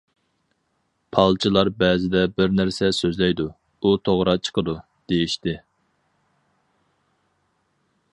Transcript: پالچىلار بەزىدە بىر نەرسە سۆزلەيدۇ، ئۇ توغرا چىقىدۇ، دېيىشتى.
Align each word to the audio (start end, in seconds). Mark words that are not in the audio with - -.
پالچىلار 1.15 1.69
بەزىدە 1.83 2.23
بىر 2.39 2.55
نەرسە 2.59 2.89
سۆزلەيدۇ، 2.99 3.45
ئۇ 3.89 3.93
توغرا 4.09 4.35
چىقىدۇ، 4.47 4.75
دېيىشتى. 5.13 5.55